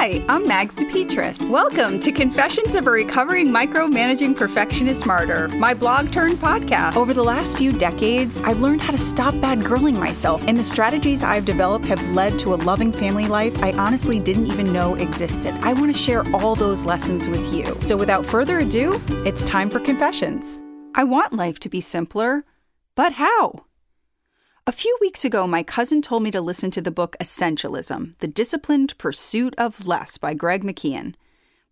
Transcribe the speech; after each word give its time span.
Hi, 0.00 0.24
I'm 0.30 0.48
Mags 0.48 0.76
DePetris. 0.76 1.50
Welcome 1.50 2.00
to 2.00 2.10
Confessions 2.10 2.74
of 2.74 2.86
a 2.86 2.90
Recovering 2.90 3.50
Micromanaging 3.50 4.34
Perfectionist 4.34 5.04
Martyr, 5.04 5.48
my 5.48 5.74
blog 5.74 6.10
turned 6.10 6.38
podcast. 6.38 6.96
Over 6.96 7.12
the 7.12 7.22
last 7.22 7.58
few 7.58 7.70
decades, 7.70 8.40
I've 8.40 8.62
learned 8.62 8.80
how 8.80 8.92
to 8.92 8.98
stop 8.98 9.38
bad 9.42 9.58
girling 9.58 9.98
myself, 9.98 10.42
and 10.46 10.56
the 10.56 10.64
strategies 10.64 11.22
I've 11.22 11.44
developed 11.44 11.84
have 11.84 12.02
led 12.12 12.38
to 12.38 12.54
a 12.54 12.56
loving 12.56 12.92
family 12.92 13.26
life 13.26 13.62
I 13.62 13.72
honestly 13.72 14.18
didn't 14.18 14.46
even 14.46 14.72
know 14.72 14.94
existed. 14.94 15.52
I 15.60 15.74
want 15.74 15.94
to 15.94 15.98
share 16.02 16.24
all 16.34 16.54
those 16.54 16.86
lessons 16.86 17.28
with 17.28 17.52
you. 17.52 17.76
So 17.82 17.94
without 17.94 18.24
further 18.24 18.60
ado, 18.60 18.98
it's 19.26 19.42
time 19.42 19.68
for 19.68 19.80
Confessions. 19.80 20.62
I 20.94 21.04
want 21.04 21.34
life 21.34 21.60
to 21.60 21.68
be 21.68 21.82
simpler, 21.82 22.46
but 22.94 23.12
how? 23.12 23.66
A 24.70 24.82
few 24.82 24.96
weeks 25.00 25.24
ago, 25.24 25.48
my 25.48 25.64
cousin 25.64 26.00
told 26.00 26.22
me 26.22 26.30
to 26.30 26.40
listen 26.40 26.70
to 26.70 26.80
the 26.80 26.92
book 26.92 27.16
Essentialism 27.20 28.16
The 28.18 28.28
Disciplined 28.28 28.96
Pursuit 28.98 29.52
of 29.58 29.84
Less 29.84 30.16
by 30.16 30.32
Greg 30.32 30.62
McKeown. 30.62 31.14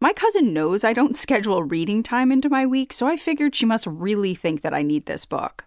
My 0.00 0.12
cousin 0.12 0.52
knows 0.52 0.82
I 0.82 0.94
don't 0.94 1.16
schedule 1.16 1.62
reading 1.62 2.02
time 2.02 2.32
into 2.32 2.48
my 2.48 2.66
week, 2.66 2.92
so 2.92 3.06
I 3.06 3.16
figured 3.16 3.54
she 3.54 3.64
must 3.66 3.86
really 3.86 4.34
think 4.34 4.62
that 4.62 4.74
I 4.74 4.82
need 4.82 5.06
this 5.06 5.26
book. 5.26 5.64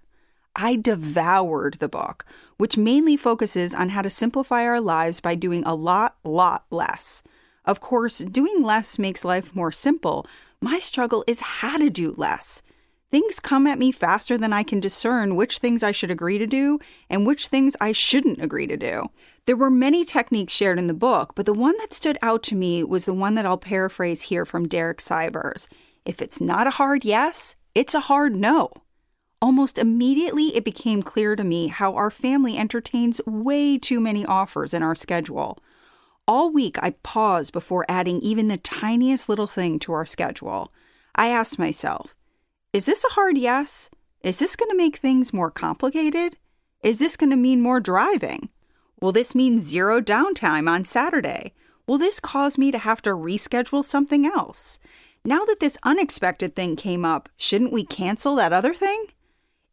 I 0.58 0.76
devoured 0.76 1.76
the 1.76 1.88
book, 1.88 2.26
which 2.58 2.76
mainly 2.76 3.16
focuses 3.16 3.74
on 3.74 3.88
how 3.88 4.02
to 4.02 4.10
simplify 4.10 4.66
our 4.66 4.82
lives 4.82 5.22
by 5.22 5.36
doing 5.36 5.64
a 5.66 5.74
lot, 5.74 6.18
lot 6.26 6.66
less. 6.70 7.24
Of 7.64 7.80
course, 7.80 8.18
doing 8.18 8.62
less 8.62 9.00
makes 9.00 9.24
life 9.24 9.56
more 9.56 9.72
simple. 9.72 10.28
My 10.60 10.80
struggle 10.80 11.24
is 11.28 11.40
how 11.40 11.78
to 11.78 11.90
do 11.90 12.14
less. 12.18 12.62
Things 13.12 13.42
come 13.42 13.68
at 13.68 13.78
me 13.78 13.92
faster 13.92 14.38
than 14.38 14.54
I 14.54 14.64
can 14.64 14.80
discern 14.80 15.36
which 15.36 15.58
things 15.58 15.84
I 15.84 15.92
should 15.92 16.10
agree 16.10 16.38
to 16.38 16.48
do 16.48 16.80
and 17.10 17.28
which 17.28 17.48
things 17.48 17.76
I 17.82 17.92
shouldn't 17.92 18.42
agree 18.42 18.68
to 18.68 18.78
do. 18.78 19.10
There 19.46 19.58
were 19.58 19.70
many 19.70 20.06
techniques 20.06 20.54
shared 20.54 20.80
in 20.80 20.88
the 20.88 20.94
book, 20.94 21.34
but 21.36 21.46
the 21.46 21.54
one 21.54 21.78
that 21.80 21.92
stood 21.92 22.18
out 22.22 22.42
to 22.44 22.56
me 22.56 22.86
was 22.86 23.04
the 23.04 23.14
one 23.14 23.36
that 23.36 23.46
I'll 23.46 23.58
paraphrase 23.58 24.24
here 24.24 24.46
from 24.46 24.66
Derek 24.66 25.00
Sivers. 25.00 25.68
If 26.06 26.22
it's 26.22 26.40
not 26.40 26.68
a 26.68 26.72
hard 26.72 27.04
yes, 27.04 27.58
it's 27.76 27.94
a 27.94 28.00
hard 28.00 28.34
no. 28.34 28.72
Almost 29.42 29.78
immediately, 29.78 30.56
it 30.56 30.64
became 30.64 31.02
clear 31.02 31.36
to 31.36 31.44
me 31.44 31.68
how 31.68 31.96
our 31.96 32.12
family 32.12 32.58
entertains 32.58 33.20
way 33.26 33.78
too 33.78 34.00
many 34.00 34.26
offers 34.26 34.74
in 34.74 34.84
our 34.84 34.96
schedule. 34.96 35.60
All 36.28 36.50
week, 36.50 36.78
I 36.82 36.92
paused 37.04 37.52
before 37.52 37.86
adding 37.90 38.22
even 38.22 38.48
the 38.48 38.58
tiniest 38.58 39.28
little 39.28 39.48
thing 39.48 39.80
to 39.80 39.92
our 39.92 40.06
schedule. 40.06 40.72
I 41.16 41.28
asked 41.28 41.60
myself, 41.60 42.16
is 42.74 42.86
this 42.86 43.04
a 43.04 43.14
hard 43.14 43.38
yes? 43.38 43.90
Is 44.22 44.40
this 44.40 44.56
going 44.56 44.70
to 44.72 44.78
make 44.78 44.98
things 44.98 45.34
more 45.34 45.52
complicated? 45.52 46.38
Is 46.84 47.00
this 47.00 47.18
going 47.18 47.32
to 47.32 47.36
mean 47.36 47.62
more 47.62 47.80
driving? 47.80 48.50
Will 49.02 49.12
this 49.12 49.36
mean 49.36 49.62
zero 49.62 50.00
downtime 50.00 50.70
on 50.70 50.86
Saturday? 50.86 51.54
Will 51.86 51.98
this 51.98 52.20
cause 52.20 52.58
me 52.58 52.72
to 52.72 52.78
have 52.78 53.02
to 53.02 53.10
reschedule 53.10 53.84
something 53.84 54.26
else? 54.26 54.80
Now 55.26 55.44
that 55.46 55.60
this 55.60 55.78
unexpected 55.84 56.56
thing 56.56 56.76
came 56.76 57.04
up, 57.04 57.28
shouldn't 57.36 57.74
we 57.74 57.84
cancel 57.84 58.36
that 58.36 58.54
other 58.54 58.74
thing? 58.74 59.08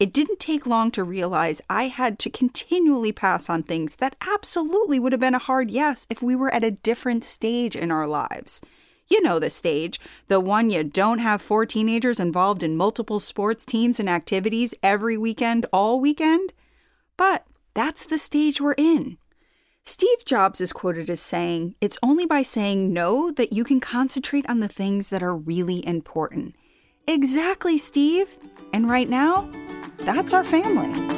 It 0.01 0.13
didn't 0.13 0.41
take 0.41 0.67
long 0.67 0.91
to 0.93 1.05
realize 1.05 1.61
I 1.71 1.85
had 1.85 2.19
to 2.21 2.31
continually 2.31 3.13
pass 3.13 3.49
on 3.49 3.63
things 3.63 3.97
that 3.97 4.17
absolutely 4.21 4.99
would 4.99 5.13
have 5.13 5.21
been 5.21 5.35
a 5.35 5.41
hard 5.41 5.71
yes 5.71 6.07
if 6.11 6.23
we 6.23 6.35
were 6.35 6.53
at 6.53 6.65
a 6.65 6.71
different 6.71 7.25
stage 7.25 7.77
in 7.77 7.91
our 7.91 8.07
lives. 8.07 8.61
You 9.09 9.23
know 9.23 9.39
the 9.39 9.51
stage, 9.51 9.99
the 10.29 10.39
one 10.39 10.71
you 10.71 10.85
don't 10.85 11.19
have 11.19 11.41
four 11.41 11.65
teenagers 11.65 12.21
involved 12.21 12.63
in 12.63 12.77
multiple 12.77 13.21
sports 13.21 13.65
teams 13.65 13.99
and 13.99 14.09
activities 14.09 14.75
every 14.83 15.17
weekend, 15.17 15.67
all 15.73 15.99
weekend. 15.99 16.53
But 17.17 17.47
that's 17.75 18.05
the 18.05 18.19
stage 18.19 18.61
we're 18.61 18.73
in. 18.73 19.17
Steve 19.85 20.25
Jobs 20.27 20.61
is 20.61 20.75
quoted 20.75 21.09
as 21.09 21.21
saying, 21.21 21.75
It's 21.81 21.97
only 22.03 22.27
by 22.27 22.43
saying 22.43 22.93
no 22.93 23.31
that 23.31 23.55
you 23.55 23.65
can 23.65 23.81
concentrate 23.81 24.49
on 24.49 24.61
the 24.61 24.69
things 24.69 25.09
that 25.09 25.23
are 25.23 25.35
really 25.35 25.87
important. 25.87 26.55
Exactly, 27.07 27.79
Steve. 27.79 28.37
And 28.75 28.91
right 28.91 29.09
now, 29.09 29.49
that's 30.01 30.35
our 30.35 30.45
family. 30.45 31.18